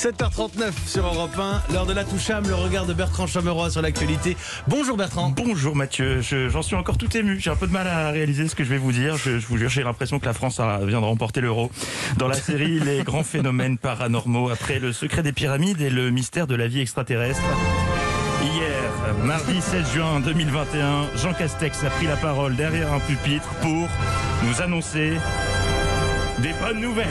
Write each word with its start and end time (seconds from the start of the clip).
7h39 0.00 0.72
sur 0.86 1.06
Europe 1.06 1.38
1, 1.38 1.72
l'heure 1.72 1.86
de 1.86 1.94
la 1.94 2.04
toucham, 2.04 2.46
le 2.46 2.54
regard 2.54 2.84
de 2.84 2.92
Bertrand 2.92 3.26
Chameroy 3.26 3.70
sur 3.70 3.80
l'actualité. 3.80 4.36
Bonjour 4.68 4.94
Bertrand. 4.98 5.30
Bonjour 5.30 5.74
Mathieu, 5.74 6.20
Je- 6.20 6.50
j'en 6.50 6.60
suis 6.60 6.76
encore 6.76 6.98
tout 6.98 7.16
ému. 7.16 7.40
J'ai 7.40 7.48
un 7.48 7.56
peu 7.56 7.66
de 7.66 7.72
mal 7.72 7.88
à 7.88 8.10
réaliser 8.10 8.46
ce 8.46 8.54
que 8.54 8.62
je 8.62 8.68
vais 8.68 8.76
vous 8.76 8.92
dire. 8.92 9.16
Je, 9.16 9.38
je 9.38 9.46
vous 9.46 9.56
jure, 9.56 9.70
j'ai 9.70 9.82
l'impression 9.82 10.18
que 10.18 10.26
la 10.26 10.34
France 10.34 10.60
vient 10.82 11.00
de 11.00 11.06
remporter 11.06 11.40
l'euro. 11.40 11.70
Dans 12.18 12.28
la 12.28 12.34
série 12.34 12.78
Les 12.84 13.04
grands 13.04 13.24
phénomènes 13.24 13.78
paranormaux, 13.78 14.50
après 14.50 14.78
le 14.80 14.92
secret 14.92 15.22
des 15.22 15.32
pyramides 15.32 15.80
et 15.80 15.88
le 15.88 16.10
mystère 16.10 16.46
de 16.46 16.54
la 16.54 16.68
vie 16.68 16.80
extraterrestre. 16.82 17.40
Hier, 18.42 19.14
mardi 19.24 19.62
16 19.62 19.92
juin 19.94 20.20
2021, 20.20 21.06
Jean 21.16 21.32
Castex 21.32 21.82
a 21.84 21.88
pris 21.90 22.06
la 22.06 22.16
parole 22.16 22.54
derrière 22.54 22.92
un 22.92 23.00
pupitre 23.00 23.48
pour 23.62 23.88
nous 24.44 24.62
annoncer 24.62 25.14
des 26.38 26.52
bonnes 26.60 26.80
nouvelles. 26.80 27.06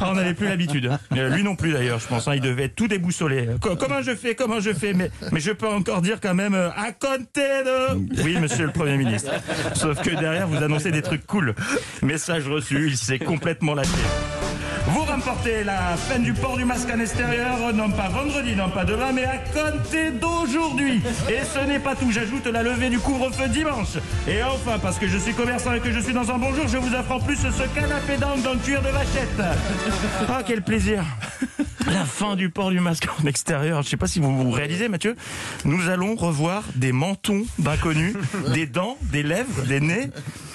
Ah, 0.00 0.08
on 0.10 0.14
n'avait 0.14 0.34
plus 0.34 0.48
l'habitude. 0.48 0.90
Euh, 1.16 1.28
lui 1.30 1.42
non 1.42 1.56
plus 1.56 1.72
d'ailleurs, 1.72 1.98
je 1.98 2.06
pense. 2.06 2.26
hein, 2.28 2.34
il 2.34 2.40
devait 2.40 2.68
tout 2.68 2.88
déboussolé. 2.88 3.48
Co- 3.60 3.76
comment 3.76 4.02
je 4.02 4.14
fais 4.14 4.34
Comment 4.34 4.60
je 4.60 4.72
fais 4.72 4.92
mais, 4.94 5.10
mais 5.32 5.40
je 5.40 5.52
peux 5.52 5.68
encore 5.68 6.02
dire 6.02 6.18
quand 6.20 6.34
même 6.34 6.54
euh, 6.54 6.70
à 6.70 6.92
compter 6.92 7.62
de... 7.64 8.22
Oui, 8.24 8.38
monsieur 8.40 8.66
le 8.66 8.72
Premier 8.72 8.96
ministre. 8.96 9.30
Sauf 9.74 10.00
que 10.02 10.10
derrière, 10.10 10.48
vous 10.48 10.62
annoncez 10.62 10.90
des 10.90 11.02
trucs 11.02 11.26
cool. 11.26 11.54
Message 12.02 12.48
reçu, 12.48 12.86
il 12.88 12.96
s'est 12.96 13.18
complètement 13.18 13.74
lâché. 13.74 13.90
Vous 15.14 15.20
remportez 15.20 15.62
la 15.62 15.96
fin 15.96 16.18
du 16.18 16.32
port 16.32 16.56
du 16.56 16.64
masque 16.64 16.88
en 16.92 16.98
extérieur, 16.98 17.72
non 17.72 17.88
pas 17.88 18.08
vendredi, 18.08 18.56
non 18.56 18.68
pas 18.68 18.84
demain, 18.84 19.12
mais 19.12 19.24
à 19.24 19.38
compter 19.38 20.10
d'aujourd'hui. 20.10 21.00
Et 21.30 21.44
ce 21.44 21.64
n'est 21.64 21.78
pas 21.78 21.94
tout, 21.94 22.10
j'ajoute 22.10 22.46
la 22.46 22.64
levée 22.64 22.90
du 22.90 22.98
couvre-feu 22.98 23.48
dimanche. 23.48 23.96
Et 24.26 24.42
enfin, 24.42 24.80
parce 24.82 24.98
que 24.98 25.06
je 25.06 25.16
suis 25.16 25.32
commerçant 25.32 25.72
et 25.72 25.78
que 25.78 25.92
je 25.92 26.00
suis 26.00 26.12
dans 26.12 26.28
un 26.32 26.38
bon 26.38 26.52
jour, 26.52 26.66
je 26.66 26.78
vous 26.78 26.92
offre 26.92 27.12
en 27.12 27.20
plus 27.20 27.36
ce 27.36 27.62
canapé 27.78 28.16
d'angle 28.16 28.42
dans 28.42 28.54
le 28.54 28.58
cuir 28.58 28.82
de 28.82 28.88
vachette. 28.88 29.40
Ah, 30.28 30.42
quel 30.44 30.62
plaisir 30.62 31.04
la 31.86 32.04
fin 32.04 32.34
du 32.34 32.48
port 32.50 32.70
du 32.70 32.80
masque 32.80 33.06
en 33.20 33.26
extérieur. 33.26 33.82
Je 33.82 33.90
sais 33.90 33.96
pas 33.96 34.06
si 34.06 34.18
vous 34.18 34.36
vous 34.36 34.50
réalisez, 34.50 34.88
Mathieu. 34.88 35.14
Nous 35.64 35.88
allons 35.88 36.16
revoir 36.16 36.64
des 36.74 36.92
mentons 36.92 37.44
d'inconnus, 37.58 38.16
des 38.52 38.66
dents, 38.66 38.96
des 39.12 39.22
lèvres, 39.22 39.62
des 39.62 39.80
nez, 39.80 40.10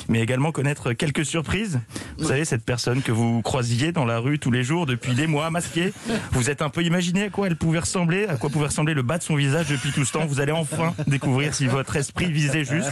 mais 0.09 0.19
également 0.19 0.51
connaître 0.51 0.93
quelques 0.93 1.25
surprises. 1.25 1.79
Vous 2.17 2.27
savez, 2.27 2.43
cette 2.43 2.65
personne 2.65 3.01
que 3.01 3.11
vous 3.11 3.41
croisiez 3.41 3.91
dans 3.91 4.05
la 4.05 4.19
rue 4.19 4.39
tous 4.39 4.51
les 4.51 4.63
jours 4.63 4.85
depuis 4.85 5.13
des 5.13 5.27
mois, 5.27 5.49
masquée. 5.51 5.93
Vous 6.31 6.49
êtes 6.49 6.61
un 6.61 6.69
peu 6.69 6.83
imaginé 6.83 7.23
à 7.23 7.29
quoi 7.29 7.47
elle 7.47 7.55
pouvait 7.55 7.79
ressembler, 7.79 8.25
à 8.27 8.35
quoi 8.35 8.49
pouvait 8.49 8.65
ressembler 8.65 8.93
le 8.93 9.03
bas 9.03 9.17
de 9.17 9.23
son 9.23 9.35
visage 9.35 9.67
depuis 9.69 9.91
tout 9.91 10.03
ce 10.03 10.11
temps. 10.11 10.25
Vous 10.25 10.41
allez 10.41 10.51
enfin 10.51 10.93
découvrir 11.07 11.53
si 11.53 11.67
votre 11.67 11.95
esprit 11.95 12.31
visait 12.31 12.65
juste. 12.65 12.91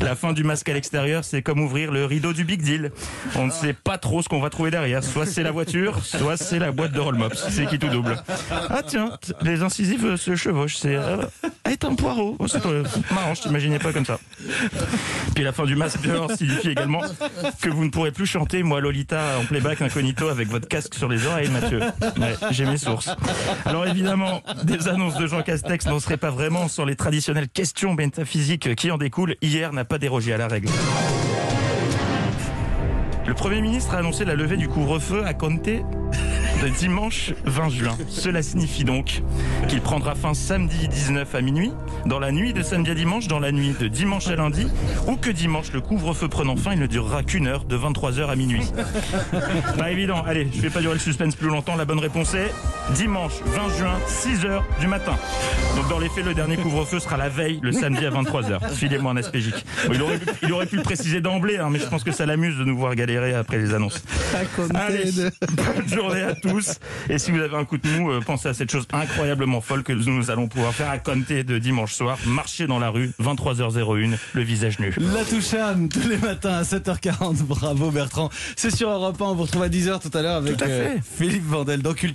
La 0.00 0.16
fin 0.16 0.32
du 0.32 0.42
masque 0.42 0.68
à 0.68 0.74
l'extérieur, 0.74 1.24
c'est 1.24 1.42
comme 1.42 1.60
ouvrir 1.60 1.92
le 1.92 2.04
rideau 2.06 2.32
du 2.32 2.44
Big 2.44 2.62
Deal. 2.62 2.90
On 3.36 3.46
ne 3.46 3.50
sait 3.50 3.74
pas 3.74 3.98
trop 3.98 4.22
ce 4.22 4.28
qu'on 4.28 4.40
va 4.40 4.50
trouver 4.50 4.70
derrière. 4.70 5.04
Soit 5.04 5.26
c'est 5.26 5.42
la 5.42 5.52
voiture, 5.52 6.04
soit 6.04 6.36
c'est 6.36 6.58
la 6.58 6.72
boîte 6.72 6.92
de 6.92 7.00
Rollmops. 7.00 7.48
C'est 7.50 7.66
qui 7.66 7.78
tout 7.78 7.88
double. 7.88 8.16
Ah 8.50 8.82
tiens, 8.86 9.18
les 9.42 9.62
incisives 9.62 10.16
se 10.16 10.34
chevauchent. 10.36 10.76
C'est 10.76 10.96
euh, 10.96 11.18
est 11.70 11.84
un 11.84 11.94
poireau. 11.94 12.36
Oh, 12.38 12.48
c'est 12.48 12.64
euh, 12.66 12.84
marrant, 13.10 13.34
je 13.34 13.42
t'imaginais 13.42 13.78
pas 13.78 13.92
comme 13.92 14.04
ça. 14.04 14.18
Puis 15.34 15.44
la 15.44 15.52
fin 15.52 15.64
du 15.64 15.76
masque 15.76 16.00
dehors 16.02 16.30
signifie 16.32 16.70
également 16.70 17.00
que 17.60 17.68
vous 17.68 17.84
ne 17.84 17.90
pourrez 17.90 18.12
plus 18.12 18.26
chanter 18.26 18.62
Moi 18.62 18.80
Lolita 18.80 19.38
en 19.40 19.44
playback 19.44 19.82
incognito 19.82 20.28
avec 20.28 20.48
votre 20.48 20.68
casque 20.68 20.94
sur 20.94 21.08
les 21.08 21.26
oreilles, 21.26 21.50
Mathieu. 21.50 21.80
J'ai 22.50 22.66
mes 22.66 22.76
sources. 22.76 23.10
Alors 23.64 23.86
évidemment, 23.86 24.42
des 24.64 24.88
annonces 24.88 25.16
de 25.16 25.26
Jean 25.26 25.42
Castex 25.42 25.86
n'en 25.86 26.00
seraient 26.00 26.16
pas 26.16 26.30
vraiment 26.30 26.68
sans 26.68 26.84
les 26.84 26.96
traditionnelles 26.96 27.48
questions 27.48 27.94
métaphysiques 27.94 28.74
qui 28.74 28.90
en 28.90 28.98
découlent. 28.98 29.36
Hier 29.42 29.72
n'a 29.72 29.84
pas 29.84 29.98
dérogé 29.98 30.32
à 30.32 30.38
la 30.38 30.48
règle. 30.48 30.68
Le 33.26 33.34
Premier 33.34 33.60
ministre 33.60 33.94
a 33.94 33.98
annoncé 33.98 34.24
la 34.24 34.34
levée 34.34 34.56
du 34.56 34.66
couvre-feu 34.66 35.24
à 35.24 35.34
compter 35.34 35.84
dimanche 36.68 37.32
20 37.44 37.68
juin. 37.70 37.96
Cela 38.08 38.42
signifie 38.42 38.84
donc 38.84 39.22
qu'il 39.68 39.80
prendra 39.80 40.14
fin 40.14 40.34
samedi 40.34 40.88
19 40.88 41.34
à 41.34 41.40
minuit, 41.40 41.72
dans 42.06 42.18
la 42.18 42.32
nuit 42.32 42.52
de 42.52 42.62
samedi 42.62 42.90
à 42.90 42.94
dimanche, 42.94 43.28
dans 43.28 43.38
la 43.40 43.52
nuit 43.52 43.74
de 43.78 43.88
dimanche 43.88 44.28
à 44.28 44.36
lundi, 44.36 44.66
ou 45.06 45.16
que 45.16 45.30
dimanche, 45.30 45.72
le 45.72 45.80
couvre-feu 45.80 46.28
prenant 46.28 46.56
fin, 46.56 46.72
il 46.72 46.78
ne 46.80 46.86
durera 46.86 47.22
qu'une 47.22 47.46
heure, 47.46 47.64
de 47.64 47.76
23h 47.76 48.28
à 48.28 48.36
minuit. 48.36 48.62
Pas 49.78 49.90
évident. 49.90 50.22
Allez, 50.26 50.48
je 50.54 50.60
vais 50.60 50.70
pas 50.70 50.80
durer 50.80 50.94
le 50.94 51.00
suspense 51.00 51.34
plus 51.36 51.48
longtemps. 51.48 51.76
La 51.76 51.84
bonne 51.84 51.98
réponse 51.98 52.34
est 52.34 52.52
dimanche 52.94 53.32
20 53.44 53.76
juin, 53.78 53.98
6h 54.08 54.60
du 54.80 54.86
matin. 54.86 55.16
Donc 55.76 55.88
dans 55.88 55.98
les 55.98 56.08
faits, 56.08 56.24
le 56.24 56.34
dernier 56.34 56.56
couvre-feu 56.56 56.98
sera 57.00 57.16
la 57.16 57.28
veille, 57.28 57.58
le 57.62 57.72
samedi 57.72 58.04
à 58.06 58.10
23h. 58.10 58.72
Filez-moi 58.74 59.12
un 59.12 59.16
aspégique. 59.16 59.64
Bon, 59.86 59.92
il, 59.94 60.02
aurait, 60.02 60.18
pu- 60.18 60.30
il 60.42 60.52
aurait 60.52 60.66
pu 60.66 60.76
le 60.76 60.82
préciser 60.82 61.20
d'emblée, 61.20 61.58
hein, 61.58 61.68
mais 61.70 61.78
je 61.78 61.86
pense 61.86 62.04
que 62.04 62.12
ça 62.12 62.26
l'amuse 62.26 62.56
de 62.58 62.64
nous 62.64 62.76
voir 62.76 62.94
galérer 62.94 63.34
après 63.34 63.58
les 63.58 63.72
annonces. 63.74 64.02
Allez, 64.74 65.10
bonne 65.52 65.88
journée 65.88 66.22
à 66.22 66.34
tous. 66.34 66.49
Et 67.08 67.18
si 67.18 67.30
vous 67.30 67.38
avez 67.40 67.56
un 67.56 67.64
coup 67.64 67.78
de 67.78 67.88
mou, 67.88 68.10
euh, 68.10 68.20
pensez 68.20 68.48
à 68.48 68.54
cette 68.54 68.70
chose 68.70 68.86
incroyablement 68.92 69.60
folle 69.60 69.82
que 69.82 69.92
nous 69.92 70.30
allons 70.30 70.48
pouvoir 70.48 70.72
faire 70.74 70.90
à 70.90 70.98
compter 70.98 71.44
de 71.44 71.58
dimanche 71.58 71.94
soir. 71.94 72.18
Marcher 72.26 72.66
dans 72.66 72.78
la 72.78 72.90
rue, 72.90 73.10
23h01, 73.22 74.16
le 74.32 74.42
visage 74.42 74.78
nu. 74.78 74.94
La 74.98 75.24
toucham 75.24 75.88
tous 75.88 76.08
les 76.08 76.16
matins 76.18 76.54
à 76.58 76.62
7h40. 76.62 77.42
Bravo 77.44 77.90
Bertrand. 77.90 78.30
C'est 78.56 78.74
sur 78.74 78.90
Europe 78.90 79.20
1, 79.20 79.24
on 79.24 79.34
vous 79.34 79.42
retrouve 79.44 79.62
à 79.62 79.68
10h 79.68 80.00
tout 80.00 80.16
à 80.16 80.22
l'heure 80.22 80.36
avec 80.36 80.56
Tout 80.56 80.64
à 80.64 80.66
fait. 80.66 80.72
euh, 80.72 80.96
Philippe 81.18 81.46
Vandel 81.46 81.82
dans 81.82 81.94
Culture. 81.94 82.10